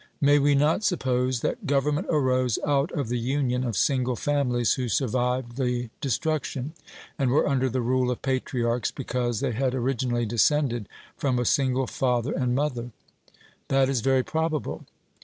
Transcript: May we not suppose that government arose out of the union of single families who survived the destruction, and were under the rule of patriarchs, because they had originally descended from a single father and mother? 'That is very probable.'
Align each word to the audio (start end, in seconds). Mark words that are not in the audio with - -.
May 0.19 0.39
we 0.39 0.55
not 0.55 0.83
suppose 0.83 1.41
that 1.41 1.67
government 1.67 2.07
arose 2.09 2.57
out 2.65 2.91
of 2.93 3.07
the 3.07 3.19
union 3.19 3.63
of 3.63 3.77
single 3.77 4.15
families 4.15 4.73
who 4.73 4.89
survived 4.89 5.57
the 5.57 5.91
destruction, 6.01 6.73
and 7.19 7.29
were 7.29 7.47
under 7.47 7.69
the 7.69 7.81
rule 7.81 8.09
of 8.09 8.23
patriarchs, 8.23 8.89
because 8.89 9.41
they 9.41 9.51
had 9.51 9.75
originally 9.75 10.25
descended 10.25 10.89
from 11.17 11.37
a 11.37 11.45
single 11.45 11.85
father 11.85 12.33
and 12.33 12.55
mother? 12.55 12.89
'That 13.67 13.89
is 13.89 14.01
very 14.01 14.23
probable.' 14.23 14.85